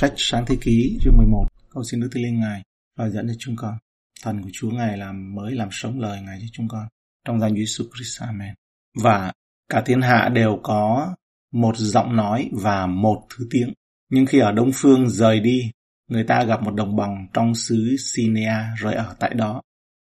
[0.00, 2.62] Sách Sáng Thế Ký chương 11 Cầu xin Đức Thánh Linh Ngài
[2.96, 3.74] và dẫn cho chúng con.
[4.22, 6.88] Thần của Chúa Ngài làm mới làm sống lời Ngài cho chúng con.
[7.26, 8.20] Trong danh Chúa Jesus Christ.
[8.20, 8.54] Amen.
[9.02, 9.32] Và
[9.68, 11.14] cả thiên hạ đều có
[11.52, 13.72] một giọng nói và một thứ tiếng.
[14.10, 15.70] Nhưng khi ở Đông Phương rời đi,
[16.08, 19.62] người ta gặp một đồng bằng trong xứ Sinea rồi ở tại đó.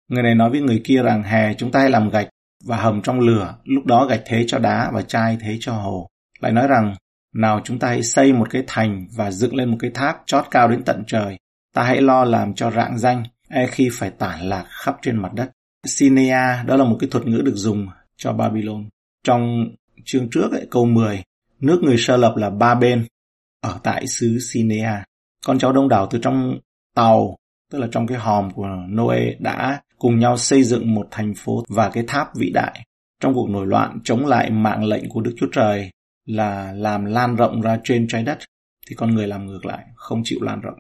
[0.08, 2.28] Người này nói với người kia rằng hè chúng ta hãy làm gạch
[2.64, 6.08] và hầm trong lửa, lúc đó gạch thế cho đá và chai thế cho hồ.
[6.40, 6.96] Lại nói rằng
[7.36, 10.46] nào chúng ta hãy xây một cái thành và dựng lên một cái tháp chót
[10.52, 11.38] cao đến tận trời.
[11.74, 15.34] Ta hãy lo làm cho rạng danh, e khi phải tản lạc khắp trên mặt
[15.34, 15.52] đất.
[15.88, 18.90] Sinea đó là một cái thuật ngữ được dùng cho Babylon.
[19.24, 19.68] Trong
[20.06, 21.24] chương trước ấy, câu 10,
[21.60, 23.06] nước người sơ lập là ba bên
[23.62, 25.04] ở tại xứ Sinea.
[25.46, 26.60] Con cháu đông đảo từ trong
[26.96, 27.36] tàu,
[27.72, 31.64] tức là trong cái hòm của Noe đã cùng nhau xây dựng một thành phố
[31.70, 32.86] và cái tháp vĩ đại.
[33.22, 35.92] Trong cuộc nổi loạn chống lại mạng lệnh của Đức Chúa Trời
[36.26, 38.38] là làm lan rộng ra trên trái đất
[38.88, 40.80] thì con người làm ngược lại, không chịu lan rộng.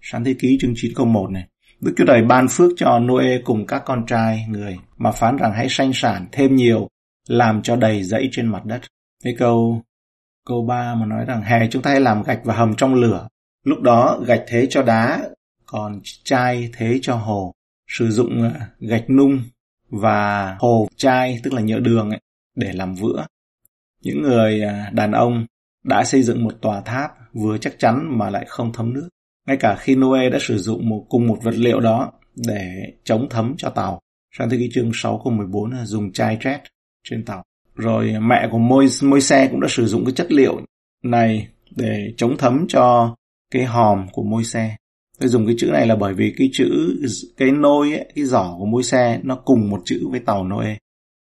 [0.00, 1.48] Sáng thế ký chương 9 câu 1 này.
[1.80, 5.52] Đức Chúa Trời ban phước cho Noe cùng các con trai người mà phán rằng
[5.52, 6.88] hãy sanh sản thêm nhiều,
[7.28, 8.80] làm cho đầy dẫy trên mặt đất.
[9.24, 9.82] Cái câu
[10.46, 13.28] câu 3 mà nói rằng hè chúng ta hãy làm gạch và hầm trong lửa.
[13.64, 15.28] Lúc đó gạch thế cho đá,
[15.66, 17.52] còn chai thế cho hồ.
[17.88, 19.40] Sử dụng ờ, gạch nung
[19.90, 22.20] và hồ chai tức là nhựa đường ấy,
[22.54, 23.26] để làm vữa
[24.06, 25.46] những người à, đàn ông
[25.84, 29.08] đã xây dựng một tòa tháp vừa chắc chắn mà lại không thấm nước.
[29.48, 32.12] Ngay cả khi Noe đã sử dụng một cùng một vật liệu đó
[32.46, 34.00] để chống thấm cho tàu.
[34.38, 36.60] Sang thế kỷ chương 6 câu 14 là dùng chai trét
[37.08, 37.42] trên tàu.
[37.74, 40.60] Rồi mẹ của môi, môi xe cũng đã sử dụng cái chất liệu
[41.04, 43.14] này để chống thấm cho
[43.52, 44.76] cái hòm của môi xe.
[45.18, 46.96] Tôi dùng cái chữ này là bởi vì cái chữ
[47.36, 50.76] cái nôi ấy, cái giỏ của môi xe nó cùng một chữ với tàu Noe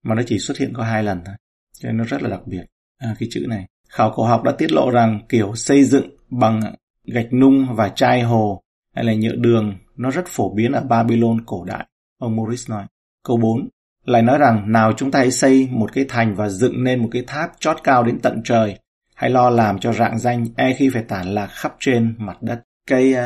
[0.04, 1.34] mà nó chỉ xuất hiện có hai lần thôi
[1.80, 2.64] cho nên nó rất là đặc biệt.
[2.98, 3.66] À, cái chữ này.
[3.88, 6.60] Khảo cổ học đã tiết lộ rằng kiểu xây dựng bằng
[7.04, 8.62] gạch nung và chai hồ
[8.94, 11.86] hay là nhựa đường nó rất phổ biến ở Babylon cổ đại.
[12.18, 12.86] Ông Morris nói
[13.24, 13.68] câu 4
[14.04, 17.08] lại nói rằng nào chúng ta hãy xây một cái thành và dựng nên một
[17.12, 18.78] cái tháp chót cao đến tận trời.
[19.14, 22.62] Hãy lo làm cho rạng danh e khi phải tản lạc khắp trên mặt đất.
[22.86, 23.18] Cây uh,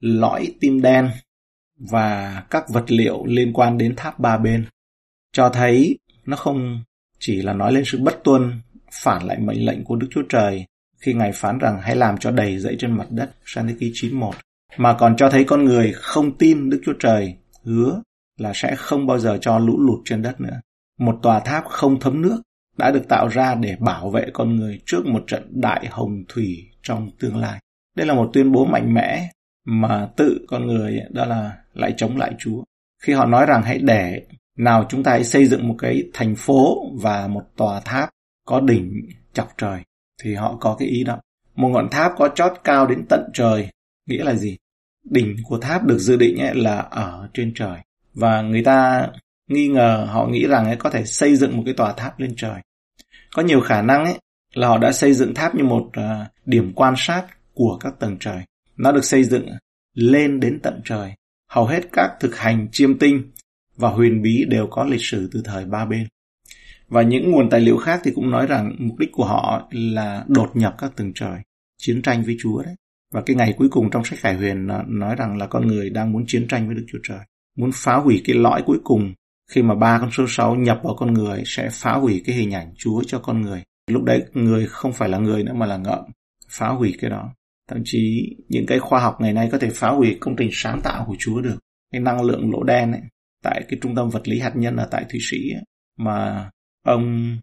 [0.00, 1.10] lõi tim đen
[1.90, 4.66] và các vật liệu liên quan đến tháp ba bên
[5.32, 6.84] cho thấy nó không
[7.24, 8.60] chỉ là nói lên sự bất tuân,
[9.02, 10.66] phản lại mệnh lệnh của Đức Chúa Trời
[11.00, 13.90] khi Ngài phán rằng hãy làm cho đầy dẫy trên mặt đất, sang thế ký
[13.94, 14.34] 91,
[14.76, 18.02] mà còn cho thấy con người không tin Đức Chúa Trời hứa
[18.38, 20.60] là sẽ không bao giờ cho lũ lụt trên đất nữa.
[20.98, 22.42] Một tòa tháp không thấm nước
[22.78, 26.70] đã được tạo ra để bảo vệ con người trước một trận đại hồng thủy
[26.82, 27.60] trong tương lai.
[27.96, 29.28] Đây là một tuyên bố mạnh mẽ
[29.64, 32.62] mà tự con người đó là lại chống lại Chúa.
[33.02, 34.22] Khi họ nói rằng hãy để
[34.56, 38.10] nào chúng ta hãy xây dựng một cái thành phố và một tòa tháp
[38.46, 39.82] có đỉnh chọc trời.
[40.22, 41.20] Thì họ có cái ý đó.
[41.54, 43.68] Một ngọn tháp có chót cao đến tận trời.
[44.06, 44.56] Nghĩa là gì?
[45.04, 47.78] Đỉnh của tháp được dự định ấy là ở trên trời.
[48.14, 49.08] Và người ta
[49.48, 52.34] nghi ngờ, họ nghĩ rằng ấy có thể xây dựng một cái tòa tháp lên
[52.36, 52.60] trời.
[53.34, 54.14] Có nhiều khả năng ấy
[54.54, 58.16] là họ đã xây dựng tháp như một uh, điểm quan sát của các tầng
[58.20, 58.42] trời.
[58.76, 59.48] Nó được xây dựng
[59.94, 61.12] lên đến tận trời.
[61.48, 63.30] Hầu hết các thực hành chiêm tinh
[63.76, 66.06] và huyền bí đều có lịch sử từ thời ba bên.
[66.88, 70.24] Và những nguồn tài liệu khác thì cũng nói rằng mục đích của họ là
[70.28, 71.38] đột nhập các tầng trời,
[71.78, 72.74] chiến tranh với Chúa đấy.
[73.12, 75.90] Và cái ngày cuối cùng trong sách Khải Huyền à, nói rằng là con người
[75.90, 77.18] đang muốn chiến tranh với Đức Chúa Trời.
[77.56, 79.14] Muốn phá hủy cái lõi cuối cùng
[79.50, 82.54] khi mà ba con số 6 nhập vào con người sẽ phá hủy cái hình
[82.54, 83.62] ảnh Chúa cho con người.
[83.90, 86.04] Lúc đấy người không phải là người nữa mà là ngợm,
[86.48, 87.34] phá hủy cái đó.
[87.68, 90.80] Thậm chí những cái khoa học ngày nay có thể phá hủy công trình sáng
[90.84, 91.58] tạo của Chúa được.
[91.92, 93.00] Cái năng lượng lỗ đen ấy,
[93.42, 95.38] tại cái trung tâm vật lý hạt nhân ở tại Thụy Sĩ
[95.98, 96.50] mà
[96.84, 97.36] ông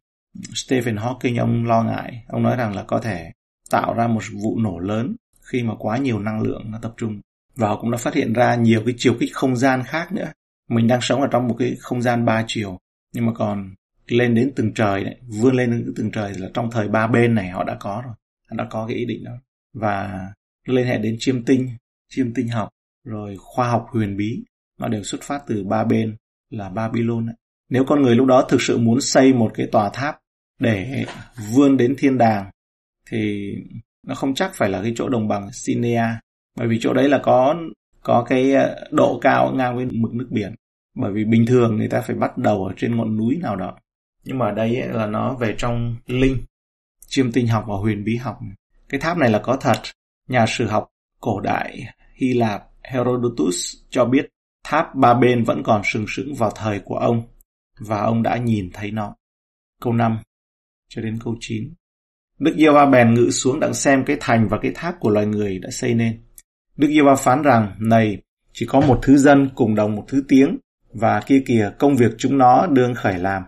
[0.53, 3.31] Stephen Hawking ông lo ngại, ông nói rằng là có thể
[3.69, 7.19] tạo ra một vụ nổ lớn khi mà quá nhiều năng lượng nó tập trung.
[7.55, 10.31] Và họ cũng đã phát hiện ra nhiều cái chiều kích không gian khác nữa.
[10.69, 12.77] Mình đang sống ở trong một cái không gian ba chiều,
[13.13, 13.73] nhưng mà còn
[14.07, 17.35] lên đến từng trời đấy, vươn lên đến từng trời là trong thời ba bên
[17.35, 18.13] này họ đã có rồi,
[18.49, 19.31] họ đã có cái ý định đó.
[19.73, 20.27] Và
[20.65, 21.69] liên hệ đến chiêm tinh,
[22.09, 22.69] chiêm tinh học,
[23.03, 24.44] rồi khoa học huyền bí
[24.79, 26.15] nó đều xuất phát từ ba bên
[26.49, 27.27] là Babylon.
[27.69, 30.19] Nếu con người lúc đó thực sự muốn xây một cái tòa tháp
[30.59, 31.05] để
[31.53, 32.51] vươn đến thiên đàng,
[33.11, 33.53] thì
[34.07, 36.19] nó không chắc phải là cái chỗ đồng bằng Sinea.
[36.57, 37.55] Bởi vì chỗ đấy là có
[38.03, 40.55] có cái ờ, độ cao ngang với mực nước biển.
[40.95, 43.77] Bởi vì bình thường người ta phải bắt đầu ở trên ngọn núi nào đó.
[44.23, 46.37] Nhưng mà ở đây ấy là nó về trong linh,
[47.07, 48.39] chiêm tinh học và huyền bí học.
[48.89, 49.77] Cái tháp này là có thật.
[50.27, 50.87] Nhà sử học
[51.21, 51.83] cổ đại
[52.13, 54.29] Hy Lạp Herodotus cho biết
[54.63, 57.21] Tháp ba bên vẫn còn sừng sững vào thời của ông,
[57.79, 59.15] và ông đã nhìn thấy nó.
[59.81, 60.19] Câu 5
[60.89, 61.73] cho đến câu 9
[62.39, 65.59] Đức Giê-va bèn ngự xuống đặng xem cái thành và cái tháp của loài người
[65.59, 66.23] đã xây nên.
[66.77, 68.21] Đức Giê-va phán rằng, này,
[68.53, 70.57] chỉ có một thứ dân cùng đồng một thứ tiếng,
[70.94, 73.44] và kia kìa công việc chúng nó đương khởi làm.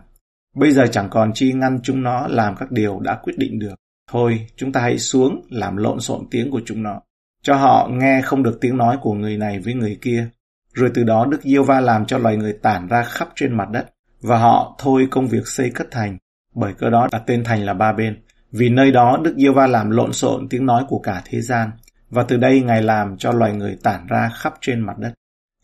[0.56, 3.74] Bây giờ chẳng còn chi ngăn chúng nó làm các điều đã quyết định được.
[4.10, 7.00] Thôi, chúng ta hãy xuống làm lộn xộn tiếng của chúng nó.
[7.42, 10.28] Cho họ nghe không được tiếng nói của người này với người kia.
[10.72, 13.70] Rồi từ đó Đức Diêu Va làm cho loài người tản ra khắp trên mặt
[13.70, 13.86] đất.
[14.20, 16.18] Và họ thôi công việc xây cất thành.
[16.54, 18.22] Bởi cơ đó đặt tên thành là Ba Bên.
[18.52, 21.70] Vì nơi đó Đức Diêu Va làm lộn xộn tiếng nói của cả thế gian.
[22.10, 25.12] Và từ đây Ngài làm cho loài người tản ra khắp trên mặt đất.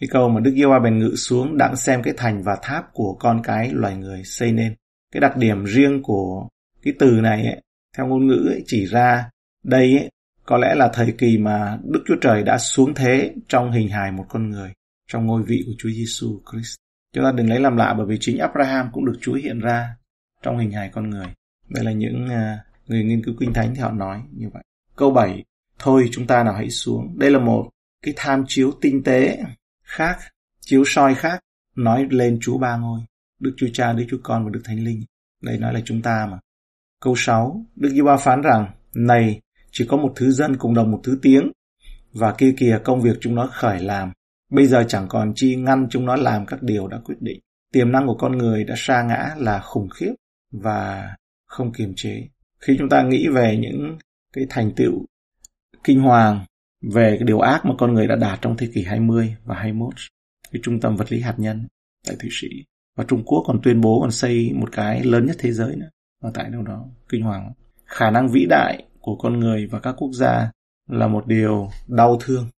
[0.00, 2.93] Cái câu mà Đức Diêu Va bèn ngự xuống đặng xem cái thành và tháp
[2.93, 4.75] của con cái loài người xây nên.
[5.12, 6.49] Cái đặc điểm riêng của
[6.82, 7.62] cái từ này ấy,
[7.96, 9.31] theo ngôn ngữ ấy, chỉ ra
[9.64, 10.11] đây ấy,
[10.46, 14.12] có lẽ là thời kỳ mà Đức Chúa Trời đã xuống thế trong hình hài
[14.12, 14.72] một con người,
[15.08, 16.76] trong ngôi vị của Chúa Giêsu Christ.
[17.14, 19.96] Chúng ta đừng lấy làm lạ bởi vì chính Abraham cũng được Chúa hiện ra
[20.43, 21.26] trong hình hài con người.
[21.69, 24.62] Đây là những uh, người nghiên cứu kinh thánh thì họ nói như vậy.
[24.96, 25.44] Câu 7.
[25.78, 27.19] Thôi chúng ta nào hãy xuống.
[27.19, 27.69] Đây là một
[28.02, 29.38] cái tham chiếu tinh tế
[29.82, 30.19] khác,
[30.60, 31.40] chiếu soi khác,
[31.76, 33.00] nói lên Chúa Ba Ngôi,
[33.40, 35.02] Đức Chúa Cha, Đức Chúa Con và Đức Thánh Linh.
[35.43, 36.38] Đây nói là chúng ta mà.
[37.00, 39.40] Câu 6, Đức Giê-hô phán rằng, này,
[39.70, 41.52] chỉ có một thứ dân cùng đồng một thứ tiếng,
[42.12, 44.12] và kia kìa công việc chúng nó khởi làm.
[44.50, 47.40] Bây giờ chẳng còn chi ngăn chúng nó làm các điều đã quyết định.
[47.72, 50.12] Tiềm năng của con người đã sa ngã là khủng khiếp
[50.52, 51.16] và
[51.46, 52.28] không kiềm chế.
[52.60, 53.98] Khi chúng ta nghĩ về những
[54.32, 55.04] cái thành tựu
[55.84, 56.44] kinh hoàng
[56.94, 59.94] về cái điều ác mà con người đã đạt trong thế kỷ 20 và 21,
[60.52, 61.66] cái trung tâm vật lý hạt nhân
[62.06, 62.48] tại Thụy Sĩ.
[62.96, 65.88] Và Trung Quốc còn tuyên bố còn xây một cái lớn nhất thế giới nữa
[66.22, 67.52] ở tại đâu đó kinh hoàng.
[67.84, 70.50] Khả năng vĩ đại của con người và các quốc gia
[70.88, 72.50] là một điều đau thương.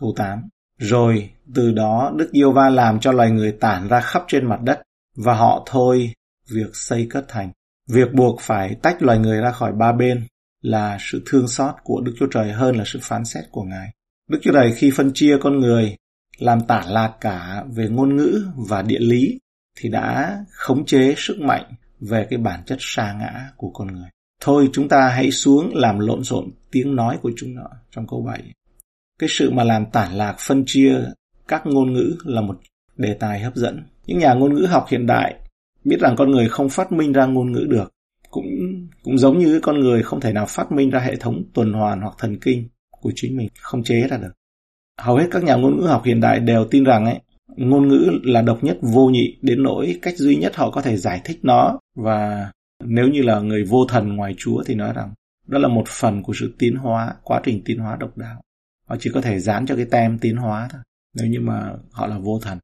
[0.00, 0.48] Câu 8.
[0.78, 4.60] Rồi, từ đó Đức Yêu Va làm cho loài người tản ra khắp trên mặt
[4.62, 4.82] đất,
[5.16, 6.12] và họ thôi,
[6.50, 7.50] việc xây cất thành.
[7.88, 10.26] Việc buộc phải tách loài người ra khỏi ba bên
[10.62, 13.90] là sự thương xót của Đức Chúa Trời hơn là sự phán xét của Ngài.
[14.30, 15.96] Đức Chúa Trời khi phân chia con người,
[16.38, 19.38] làm tản lạc cả về ngôn ngữ và địa lý,
[19.78, 21.64] thì đã khống chế sức mạnh
[22.00, 24.08] về cái bản chất sa ngã của con người.
[24.40, 28.22] Thôi chúng ta hãy xuống làm lộn xộn tiếng nói của chúng nó trong câu
[28.22, 28.42] 7.
[29.18, 30.94] Cái sự mà làm tản lạc phân chia
[31.48, 32.60] các ngôn ngữ là một
[32.96, 33.82] đề tài hấp dẫn.
[34.06, 35.34] Những nhà ngôn ngữ học hiện đại
[35.84, 37.92] biết rằng con người không phát minh ra ngôn ngữ được
[38.30, 38.46] cũng
[39.02, 42.00] cũng giống như con người không thể nào phát minh ra hệ thống tuần hoàn
[42.00, 44.32] hoặc thần kinh của chính mình không chế ra được.
[45.00, 47.20] Hầu hết các nhà ngôn ngữ học hiện đại đều tin rằng ấy
[47.56, 50.96] ngôn ngữ là độc nhất vô nhị đến nỗi cách duy nhất họ có thể
[50.96, 51.78] giải thích nó.
[51.96, 52.50] Và
[52.84, 55.12] nếu như là người vô thần ngoài Chúa thì nói rằng
[55.46, 58.40] đó là một phần của sự tiến hóa, quá trình tiến hóa độc đáo.
[58.88, 60.80] Họ chỉ có thể dán cho cái tem tiến hóa thôi,
[61.14, 62.58] nếu như mà họ là vô thần.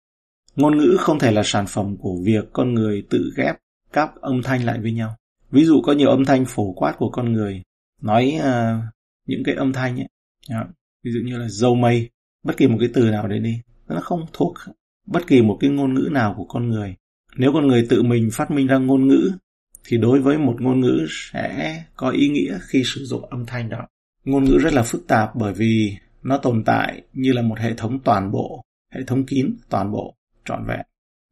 [0.56, 3.56] Ngôn ngữ không thể là sản phẩm của việc con người tự ghép
[3.92, 5.16] các âm thanh lại với nhau.
[5.50, 7.62] Ví dụ có nhiều âm thanh phổ quát của con người,
[8.02, 8.84] nói uh,
[9.26, 10.08] những cái âm thanh ấy,
[10.50, 10.66] yeah.
[11.04, 12.10] ví dụ như là dâu mây,
[12.42, 14.54] bất kỳ một cái từ nào đấy đi, nó không thuộc
[15.06, 16.94] bất kỳ một cái ngôn ngữ nào của con người.
[17.36, 19.30] Nếu con người tự mình phát minh ra ngôn ngữ,
[19.84, 23.68] thì đối với một ngôn ngữ sẽ có ý nghĩa khi sử dụng âm thanh
[23.68, 23.86] đó.
[24.24, 27.74] Ngôn ngữ rất là phức tạp bởi vì nó tồn tại như là một hệ
[27.74, 30.80] thống toàn bộ, hệ thống kín toàn bộ, trọn vẹn,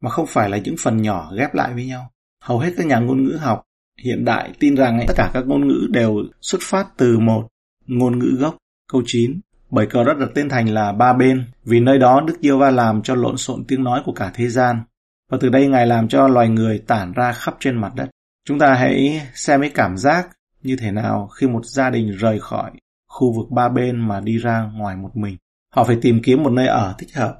[0.01, 2.11] mà không phải là những phần nhỏ ghép lại với nhau.
[2.43, 3.63] Hầu hết các nhà ngôn ngữ học
[4.03, 7.47] hiện đại tin rằng ấy, tất cả các ngôn ngữ đều xuất phát từ một
[7.87, 8.57] ngôn ngữ gốc.
[8.91, 9.39] Câu 9.
[9.69, 12.71] Bởi cờ đất đặt tên thành là ba bên, vì nơi đó Đức Yêu Va
[12.71, 14.83] làm cho lộn xộn tiếng nói của cả thế gian.
[15.29, 18.09] Và từ đây Ngài làm cho loài người tản ra khắp trên mặt đất.
[18.45, 20.27] Chúng ta hãy xem cái cảm giác
[20.63, 22.71] như thế nào khi một gia đình rời khỏi
[23.13, 25.37] khu vực ba bên mà đi ra ngoài một mình.
[25.73, 27.39] Họ phải tìm kiếm một nơi ở thích hợp.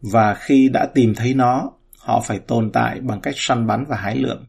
[0.00, 3.96] Và khi đã tìm thấy nó, họ phải tồn tại bằng cách săn bắn và
[3.96, 4.44] hái lượm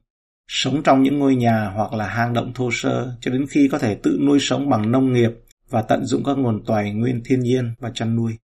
[0.49, 3.79] sống trong những ngôi nhà hoặc là hang động thô sơ cho đến khi có
[3.79, 5.31] thể tự nuôi sống bằng nông nghiệp
[5.69, 8.37] và tận dụng các nguồn tài nguyên thiên nhiên và chăn nuôi.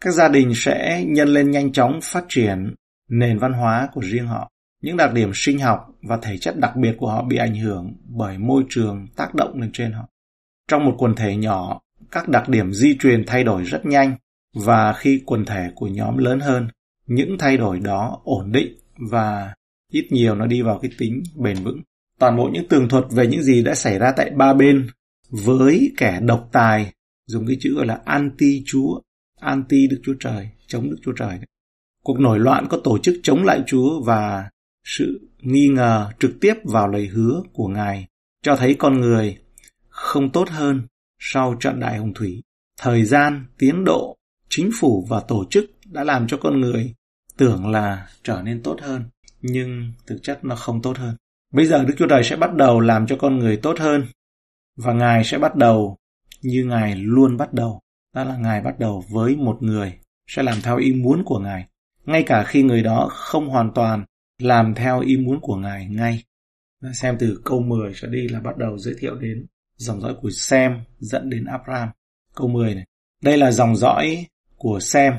[0.00, 2.74] Các gia đình sẽ nhân lên nhanh chóng phát triển
[3.10, 4.50] nền văn hóa của riêng họ.
[4.82, 7.96] Những đặc điểm sinh học và thể chất đặc biệt của họ bị ảnh hưởng
[8.04, 10.08] bởi môi trường tác động lên trên họ.
[10.68, 11.80] Trong một quần thể nhỏ,
[12.10, 14.16] các đặc điểm di truyền thay đổi rất nhanh
[14.54, 16.68] và khi quần thể của nhóm lớn hơn,
[17.06, 18.74] những thay đổi đó ổn định
[19.10, 19.54] và
[19.92, 21.80] ít nhiều nó đi vào cái tính bền vững.
[22.18, 24.86] Toàn bộ những tường thuật về những gì đã xảy ra tại ba bên
[25.30, 26.92] với kẻ độc tài
[27.26, 29.00] dùng cái chữ gọi là anti Chúa,
[29.40, 31.38] anti Đức Chúa Trời, chống Đức Chúa Trời.
[32.04, 34.50] Cuộc nổi loạn có tổ chức chống lại Chúa và
[34.84, 38.06] sự nghi ngờ trực tiếp vào lời hứa của Ngài
[38.42, 39.36] cho thấy con người
[40.04, 40.86] không tốt hơn
[41.18, 42.42] sau trận đại hồng thủy.
[42.80, 44.16] Thời gian, tiến độ,
[44.48, 46.94] chính phủ và tổ chức đã làm cho con người
[47.36, 49.04] tưởng là trở nên tốt hơn
[49.42, 51.16] nhưng thực chất nó không tốt hơn.
[51.52, 54.06] Bây giờ Đức Chúa Trời sẽ bắt đầu làm cho con người tốt hơn
[54.76, 55.96] và Ngài sẽ bắt đầu
[56.42, 57.80] như Ngài luôn bắt đầu.
[58.14, 61.66] Đó là Ngài bắt đầu với một người sẽ làm theo ý muốn của Ngài,
[62.04, 64.04] ngay cả khi người đó không hoàn toàn
[64.38, 66.24] làm theo ý muốn của Ngài ngay.
[66.94, 69.46] Xem từ câu 10 trở đi là bắt đầu giới thiệu đến
[69.84, 71.88] dòng dõi của Sem dẫn đến Abraham.
[72.34, 72.84] Câu 10 này.
[73.22, 74.26] Đây là dòng dõi
[74.56, 75.14] của Sem.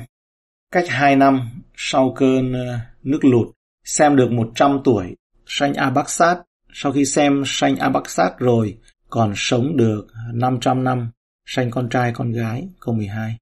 [0.72, 3.48] Cách 2 năm sau cơn ờ, nước lụt,
[3.84, 6.38] Sem được 100 tuổi, sanh Abaxat.
[6.72, 11.10] Sau khi Sem sanh Abaxat rồi, còn sống được 500 năm,
[11.46, 12.68] sanh con trai con gái.
[12.80, 13.36] Câu 12.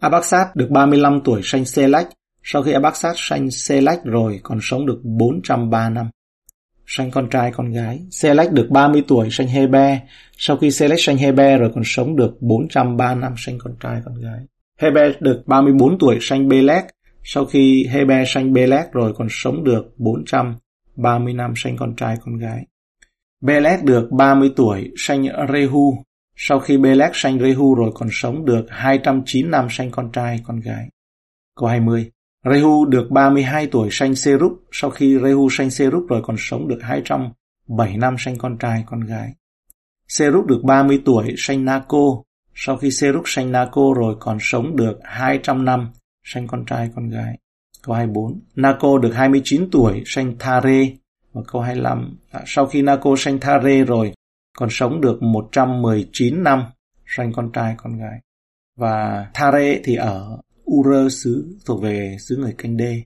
[0.00, 2.08] Abaxat được 35 tuổi sanh Selach.
[2.42, 6.10] Sau khi Abaxat sanh Selach rồi, còn sống được 403 năm
[6.86, 8.00] sanh con trai, con gái.
[8.10, 10.00] Selech được 30 tuổi, sanh Hebe.
[10.36, 14.14] Sau khi Selech sanh Hebe rồi còn sống được 403 năm, sanh con trai, con
[14.14, 14.40] gái.
[14.80, 16.84] Hebe được 34 tuổi, sanh Belek.
[17.24, 22.38] Sau khi Hebe sanh Belek rồi còn sống được 430 năm, sanh con trai, con
[22.38, 22.66] gái.
[23.40, 26.02] Belek được 30 tuổi, sanh Rehu.
[26.36, 30.60] Sau khi Belek sanh Rehu rồi còn sống được 209 năm, sanh con trai, con
[30.60, 30.88] gái.
[31.56, 32.10] Câu 20.
[32.44, 36.78] Rehu được 32 tuổi sanh Serup, sau khi Rehu sanh Serup rồi còn sống được
[36.82, 39.34] 207 năm sanh con trai con gái.
[40.08, 42.22] Serup được 30 tuổi sanh Nako,
[42.54, 45.90] sau khi Serup sanh Nako rồi còn sống được 200 năm
[46.24, 47.38] sanh con trai con gái.
[47.82, 48.40] Câu 24.
[48.56, 50.86] Nako được 29 tuổi sanh Thare
[51.32, 52.16] và câu 25.
[52.30, 54.12] À, Sau khi Nako sanh Thare rồi
[54.58, 56.64] còn sống được 119 năm
[57.06, 58.20] sanh con trai con gái.
[58.76, 63.02] Và Thare thì ở Ur xứ thuộc về xứ người canh đê.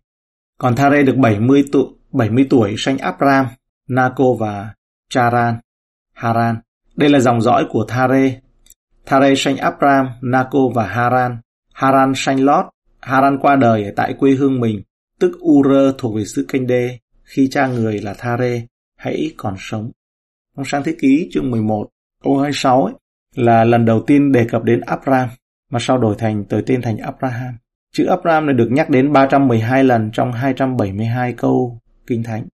[0.59, 3.47] Còn Thare được 70 tuổi, 70 tuổi sanh Abram,
[3.89, 4.75] Nako và
[5.11, 5.59] Charan,
[6.13, 6.57] Haran.
[6.97, 8.41] Đây là dòng dõi của Thare.
[9.07, 11.39] Thare sanh Abram, Nako và Haran.
[11.73, 12.67] Haran sanh Lot.
[13.01, 14.83] Haran qua đời ở tại quê hương mình,
[15.19, 15.67] tức Ur
[15.99, 19.91] thuộc về xứ canh đê, khi cha người là Thare hãy còn sống.
[20.57, 21.89] Trong sáng thế ký chương 11,
[22.25, 22.95] câu 26 ấy,
[23.35, 25.29] là lần đầu tiên đề cập đến Abram
[25.71, 27.55] mà sau đổi thành tới tên thành Abraham.
[27.93, 32.47] Chữ Abraham này được nhắc đến 312 lần trong 272 câu Kinh Thánh.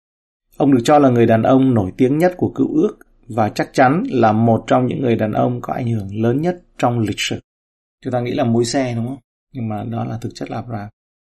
[0.58, 3.70] Ông được cho là người đàn ông nổi tiếng nhất của cựu ước và chắc
[3.74, 7.20] chắn là một trong những người đàn ông có ảnh hưởng lớn nhất trong lịch
[7.20, 7.39] sử.
[8.03, 9.20] Chúng ta nghĩ là mối xe đúng không?
[9.53, 10.89] Nhưng mà đó là thực chất là Abraham.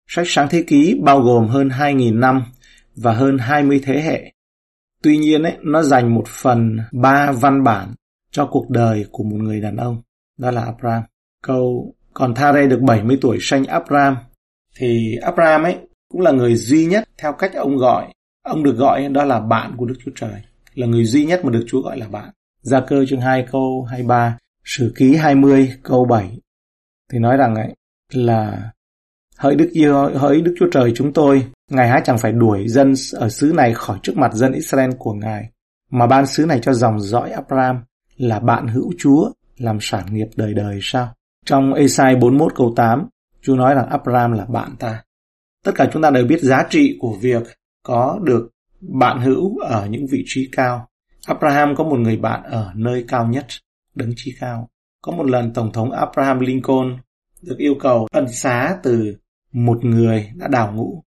[0.08, 2.44] Sách sáng thế ký bao gồm hơn 2.000 năm
[2.96, 4.34] và hơn 20 thế hệ.
[5.04, 7.94] Tuy nhiên, ấy, nó dành một phần ba văn bản
[8.32, 10.02] cho cuộc đời của một người đàn ông,
[10.38, 11.04] đó là Abraham.
[11.48, 14.18] Câu còn Thare được 70 tuổi sanh Abram
[14.78, 15.78] thì Abram ấy
[16.12, 18.14] cũng là người duy nhất theo cách ông gọi.
[18.44, 20.42] Ông được gọi đó là bạn của Đức Chúa Trời,
[20.74, 22.30] là người duy nhất mà được Chúa gọi là bạn.
[22.62, 26.38] Gia cơ chương 2 câu 23, Sử ký 20 câu 7
[27.12, 27.76] thì nói rằng ấy
[28.14, 28.72] là
[29.38, 29.70] hỡi Đức
[30.16, 33.74] hỡi Đức Chúa Trời chúng tôi, Ngài há chẳng phải đuổi dân ở xứ này
[33.74, 35.50] khỏi trước mặt dân Israel của Ngài,
[35.92, 37.84] mà ban xứ này cho dòng dõi Abraham
[38.18, 41.14] là bạn hữu Chúa, làm sản nghiệp đời đời sao?
[41.46, 43.08] Trong Esai 41 câu 8,
[43.42, 45.04] Chúa nói rằng Abraham là bạn ta.
[45.64, 47.44] Tất cả chúng ta đều biết giá trị của việc
[47.84, 48.50] có được
[48.82, 50.88] bạn hữu ở những vị trí cao.
[51.26, 53.46] Abraham có một người bạn ở nơi cao nhất,
[53.96, 54.70] đứng trí cao.
[55.02, 56.98] Có một lần Tổng thống Abraham Lincoln
[57.42, 59.18] được yêu cầu ân xá từ
[59.52, 61.04] một người đã đào ngũ.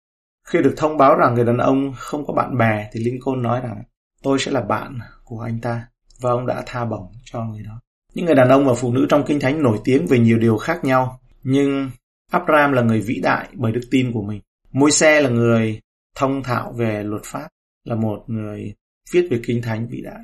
[0.46, 3.60] Khi được thông báo rằng người đàn ông không có bạn bè thì Lincoln nói
[3.60, 3.82] rằng
[4.22, 5.86] tôi sẽ là bạn của anh ta
[6.20, 7.80] và ông đã tha bổng cho người đó.
[8.14, 10.56] Những người đàn ông và phụ nữ trong Kinh Thánh nổi tiếng về nhiều điều
[10.56, 11.90] khác nhau, nhưng
[12.30, 14.40] Abraham là người vĩ đại bởi đức tin của mình.
[14.72, 15.80] Môi xe là người
[16.16, 17.48] thông thạo về luật pháp,
[17.84, 18.74] là một người
[19.12, 20.20] viết về Kinh Thánh vĩ đại.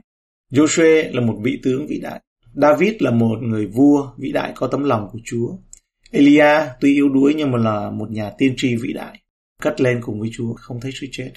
[0.52, 2.20] Joshua là một vị tướng vĩ đại.
[2.54, 5.56] David là một người vua vĩ đại có tấm lòng của Chúa.
[6.10, 9.20] Elia tuy yếu đuối nhưng mà là một nhà tiên tri vĩ đại,
[9.62, 11.30] cất lên cùng với Chúa, không thấy sự chết.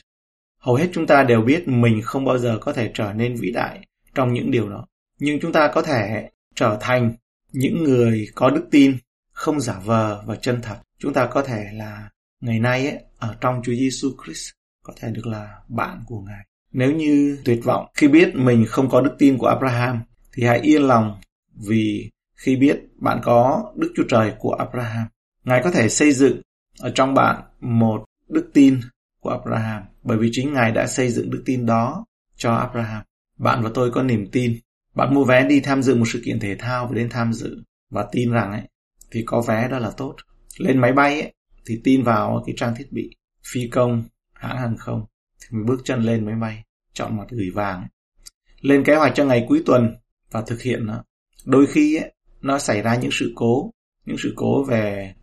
[0.60, 3.52] Hầu hết chúng ta đều biết mình không bao giờ có thể trở nên vĩ
[3.52, 4.88] đại trong những điều đó.
[5.20, 7.14] Nhưng chúng ta có thể trở thành
[7.52, 8.98] những người có đức tin,
[9.32, 10.78] không giả vờ và chân thật.
[11.00, 12.10] Chúng ta có thể là
[12.42, 14.50] ngày nay ấy, ở trong Chúa Giêsu Christ
[14.84, 16.46] có thể được là bạn của Ngài.
[16.72, 20.02] Nếu như tuyệt vọng khi biết mình không có đức tin của Abraham
[20.34, 21.22] thì hãy yên lòng
[21.68, 25.08] vì khi biết bạn có Đức Chúa Trời của Abraham.
[25.44, 26.42] Ngài có thể xây dựng
[26.80, 28.80] ở trong bạn một đức tin
[29.20, 32.06] của Abraham bởi vì chính Ngài đã xây dựng đức tin đó
[32.38, 33.04] cho Abraham.
[33.38, 34.60] Bạn và tôi có niềm tin
[34.96, 37.64] bạn mua vé đi tham dự một sự kiện thể thao và đến tham dự
[37.90, 38.62] và tin rằng ấy
[39.12, 40.16] thì có vé đó là tốt.
[40.58, 41.34] Lên máy bay ấy
[41.66, 43.10] thì tin vào cái trang thiết bị
[43.54, 45.06] phi công hãng hàng không
[45.42, 47.90] thì mình bước chân lên máy bay chọn mặt gửi vàng ấy.
[48.62, 49.96] lên kế hoạch cho ngày cuối tuần
[50.32, 51.04] và thực hiện nó
[51.46, 53.72] đôi khi ấy, nó xảy ra những sự cố
[54.06, 55.14] những sự cố về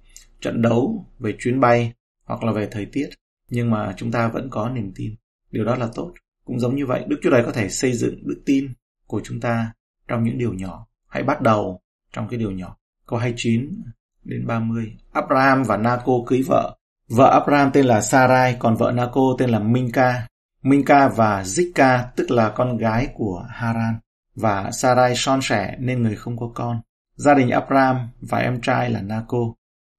[0.41, 1.93] trận đấu về chuyến bay
[2.25, 3.09] hoặc là về thời tiết
[3.51, 5.15] nhưng mà chúng ta vẫn có niềm tin
[5.51, 8.15] điều đó là tốt cũng giống như vậy đức chúa trời có thể xây dựng
[8.23, 8.73] đức tin
[9.11, 9.73] của chúng ta
[10.09, 10.87] trong những điều nhỏ.
[11.09, 11.81] Hãy bắt đầu
[12.13, 12.77] trong cái điều nhỏ.
[13.07, 13.83] Câu 29
[14.25, 14.97] đến 30.
[15.13, 16.77] Abraham và Naco cưới vợ.
[17.09, 20.27] Vợ Abraham tên là Sarai, còn vợ Naco tên là Minka.
[20.63, 23.99] Minka và Zika tức là con gái của Haran.
[24.35, 26.81] Và Sarai son sẻ nên người không có con.
[27.15, 29.39] Gia đình Abraham và em trai là Naco.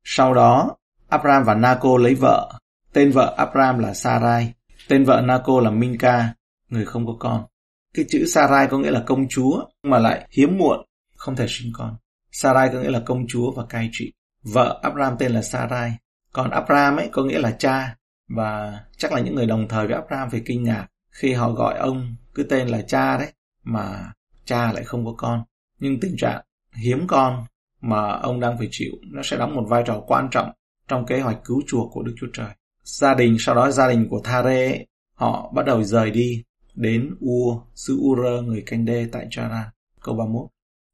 [0.03, 0.75] Sau đó,
[1.09, 2.53] Abraham và Naco lấy vợ.
[2.93, 4.53] Tên vợ Abraham là Sarai.
[4.87, 6.33] Tên vợ Naco là Minka,
[6.69, 7.43] người không có con.
[7.93, 11.71] Cái chữ Sarai có nghĩa là công chúa, mà lại hiếm muộn, không thể sinh
[11.73, 11.95] con.
[12.31, 14.13] Sarai có nghĩa là công chúa và cai trị.
[14.43, 15.91] Vợ Abraham tên là Sarai.
[16.33, 17.95] Còn Abraham ấy có nghĩa là cha.
[18.27, 21.77] Và chắc là những người đồng thời với Abraham phải kinh ngạc khi họ gọi
[21.77, 23.33] ông cứ tên là cha đấy,
[23.63, 24.13] mà
[24.45, 25.43] cha lại không có con.
[25.79, 26.41] Nhưng tình trạng
[26.83, 27.45] hiếm con
[27.81, 30.51] mà ông đang phải chịu nó sẽ đóng một vai trò quan trọng
[30.87, 32.49] trong kế hoạch cứu chuộc của Đức Chúa Trời.
[32.83, 36.43] Gia đình, sau đó gia đình của Thare, họ bắt đầu rời đi
[36.75, 39.65] đến Ua, xứ Ur, người canh đê tại Charan.
[40.01, 40.47] Câu 31.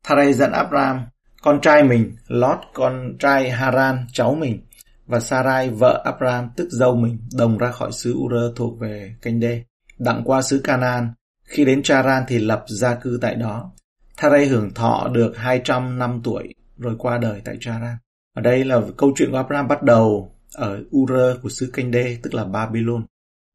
[0.04, 1.02] Thare dẫn Abram,
[1.42, 4.60] con trai mình, Lot, con trai Haran, cháu mình,
[5.08, 9.40] và Sarai, vợ Abram, tức dâu mình, đồng ra khỏi xứ Ur thuộc về canh
[9.40, 9.64] đê.
[10.00, 13.72] Đặng qua xứ Canaan, khi đến Charan thì lập gia cư tại đó.
[14.18, 17.98] Thare hưởng thọ được 200 năm tuổi, rồi qua đời tại Charan.
[18.34, 21.12] Ở đây là câu chuyện của Abram bắt đầu ở Ur
[21.44, 23.06] của xứ Canh Đê, tức là Babylon.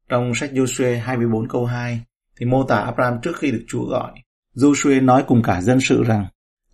[0.09, 2.01] Trong sách Joshua 24 câu 2
[2.43, 4.11] thì mô tả Abraham trước khi được Chúa gọi.
[4.55, 6.25] Joshua nói cùng cả dân sự rằng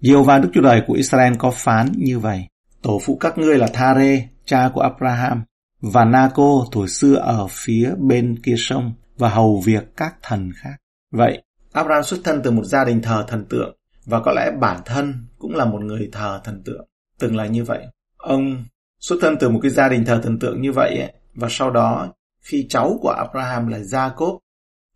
[0.01, 2.47] Giê-hova Đức Chúa Trời của Israel có phán như vậy.
[2.81, 5.43] Tổ phụ các ngươi là Thare, cha của Abraham,
[5.81, 10.75] và Naco tuổi xưa ở phía bên kia sông và hầu việc các thần khác.
[11.11, 14.81] Vậy, Abraham xuất thân từ một gia đình thờ thần tượng và có lẽ bản
[14.85, 16.87] thân cũng là một người thờ thần tượng.
[17.19, 17.85] Từng là như vậy.
[18.17, 18.63] Ông
[18.99, 21.71] xuất thân từ một cái gia đình thờ thần tượng như vậy ấy, và sau
[21.71, 24.37] đó khi cháu của Abraham là Jacob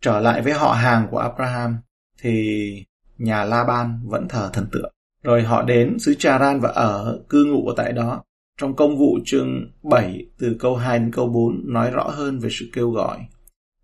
[0.04, 1.78] trở lại với họ hàng của Abraham
[2.22, 2.84] thì
[3.18, 4.92] nhà Laban vẫn thờ thần tượng.
[5.22, 8.22] Rồi họ đến xứ Charan và ở cư ngụ tại đó.
[8.60, 12.48] Trong công vụ chương 7 từ câu 2 đến câu 4 nói rõ hơn về
[12.52, 13.18] sự kêu gọi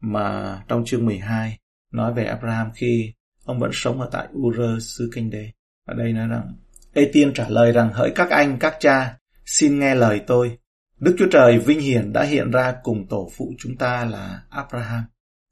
[0.00, 1.58] mà trong chương 12
[1.92, 3.12] nói về Abraham khi
[3.44, 5.50] ông vẫn sống ở tại Ur xứ Kinh Đê.
[5.86, 6.54] Ở đây nói rằng
[6.92, 10.58] Ê Tiên trả lời rằng hỡi các anh, các cha, xin nghe lời tôi.
[10.98, 15.04] Đức Chúa Trời vinh hiển đã hiện ra cùng tổ phụ chúng ta là Abraham.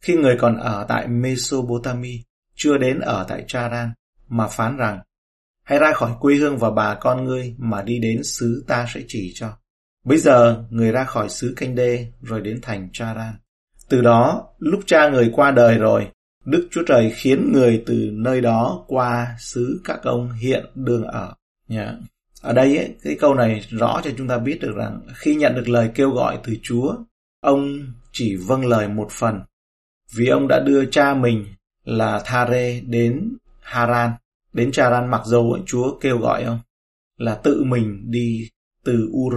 [0.03, 2.19] Khi người còn ở tại Mesopotamia,
[2.55, 3.93] chưa đến ở tại Charan,
[4.29, 5.01] mà phán rằng,
[5.63, 9.01] hãy ra khỏi quê hương và bà con ngươi mà đi đến xứ ta sẽ
[9.09, 9.49] chỉ cho.
[10.05, 13.35] Bây giờ, người ra khỏi xứ Canh Đê rồi đến thành Charan.
[13.89, 16.09] Từ đó, lúc cha người qua đời rồi,
[16.45, 21.35] Đức Chúa Trời khiến người từ nơi đó qua xứ các ông hiện đường ở.
[21.69, 21.95] Yeah.
[22.43, 25.55] Ở đây ấy, cái câu này rõ cho chúng ta biết được rằng khi nhận
[25.55, 26.97] được lời kêu gọi từ Chúa,
[27.41, 27.79] ông
[28.13, 29.41] chỉ vâng lời một phần.
[30.17, 31.47] Vì ông đã đưa cha mình
[31.85, 34.11] là Thare đến Haran,
[34.53, 36.61] đến Charan mặc dầu Chúa kêu gọi ông
[37.17, 38.49] là tự mình đi
[38.85, 39.35] từ Ur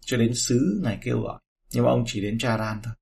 [0.00, 1.38] cho đến xứ ngài kêu gọi.
[1.72, 2.94] Nhưng mà ông chỉ đến Charan thôi.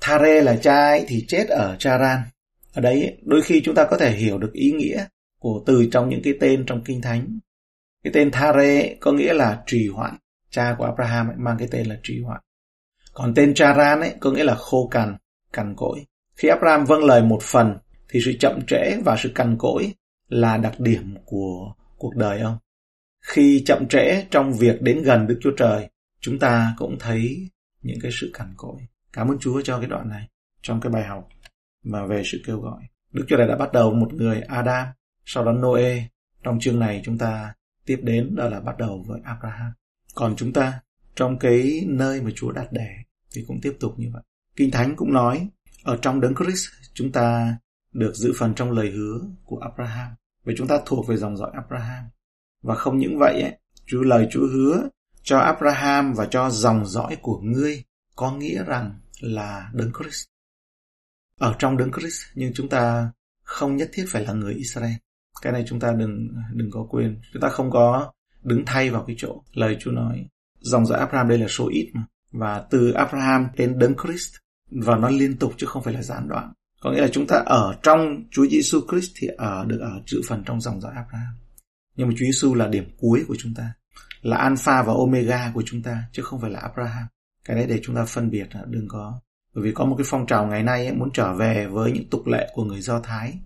[0.00, 2.20] Thare là cha ấy thì chết ở Charan.
[2.74, 5.06] Ở đấy đôi khi chúng ta có thể hiểu được ý nghĩa
[5.38, 7.38] của từ trong những cái tên trong Kinh Thánh
[8.04, 10.16] cái tên Thare có nghĩa là trì hoãn.
[10.50, 12.40] Cha của Abraham ấy, mang cái tên là trì hoãn.
[13.12, 15.16] Còn tên Charan ấy có nghĩa là khô cằn,
[15.52, 16.06] cằn cỗi.
[16.38, 19.92] Khi Abraham vâng lời một phần thì sự chậm trễ và sự cằn cỗi
[20.28, 22.58] là đặc điểm của cuộc đời ông.
[23.20, 25.88] Khi chậm trễ trong việc đến gần Đức Chúa Trời,
[26.20, 27.48] chúng ta cũng thấy
[27.82, 28.76] những cái sự cằn cỗi.
[29.12, 30.28] Cảm ơn Chúa cho cái đoạn này
[30.62, 31.28] trong cái bài học
[31.84, 32.82] mà về sự kêu gọi.
[33.12, 34.86] Đức Chúa Trời đã bắt đầu một người Adam,
[35.24, 36.02] sau đó Noe.
[36.42, 37.54] Trong chương này chúng ta
[37.86, 39.72] tiếp đến đó là bắt đầu với Abraham.
[40.14, 40.80] Còn chúng ta
[41.16, 42.88] trong cái nơi mà Chúa đặt để
[43.34, 44.22] thì cũng tiếp tục như vậy.
[44.56, 45.48] Kinh Thánh cũng nói
[45.84, 47.56] ở trong đấng Christ chúng ta
[47.92, 50.12] được giữ phần trong lời hứa của Abraham.
[50.44, 52.04] và chúng ta thuộc về dòng dõi Abraham.
[52.62, 54.88] Và không những vậy ấy, Chúa lời Chúa hứa
[55.22, 57.84] cho Abraham và cho dòng dõi của ngươi
[58.16, 60.26] có nghĩa rằng là đấng Christ.
[61.38, 63.12] Ở trong đấng Christ nhưng chúng ta
[63.42, 64.94] không nhất thiết phải là người Israel
[65.42, 68.12] cái này chúng ta đừng đừng có quên chúng ta không có
[68.42, 70.26] đứng thay vào cái chỗ lời Chúa nói
[70.60, 74.34] dòng dõi Abraham đây là số ít mà và từ Abraham đến đấng Christ
[74.70, 76.52] và nó liên tục chứ không phải là gián đoạn.
[76.80, 80.20] Có nghĩa là chúng ta ở trong Chúa Giêsu Christ thì ở được ở chữ
[80.28, 81.34] phần trong dòng dõi Abraham.
[81.96, 83.72] Nhưng mà Chúa Giêsu là điểm cuối của chúng ta
[84.22, 87.06] là alpha và omega của chúng ta chứ không phải là Abraham.
[87.44, 89.20] Cái đấy để chúng ta phân biệt à, đừng có.
[89.54, 92.10] Bởi vì có một cái phong trào ngày nay ấy, muốn trở về với những
[92.10, 93.38] tục lệ của người Do Thái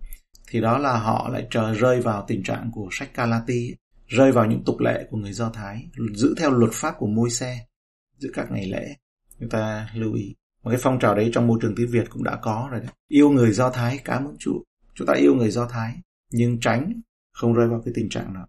[0.49, 3.75] thì đó là họ lại trở rơi vào tình trạng của sách Galati
[4.09, 7.31] rơi vào những tục lệ của người Do Thái giữ theo luật pháp của môi
[7.31, 7.67] xe
[8.19, 8.95] giữ các ngày lễ.
[9.41, 12.25] Chúng ta lưu ý một cái phong trào đấy trong môi trường tiếng Việt cũng
[12.25, 12.91] đã có rồi đấy.
[13.09, 14.59] yêu người Do Thái, cảm ơn Chúa
[14.95, 15.95] chúng ta yêu người Do Thái,
[16.33, 16.93] nhưng tránh
[17.33, 18.47] không rơi vào cái tình trạng đó